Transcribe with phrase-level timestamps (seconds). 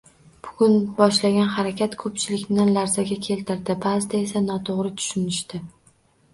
[0.45, 5.65] Bugun boshlangan harakat ko'pchilikni larzaga keltirdi, ba'zida esa noto'g'ri tushunishdi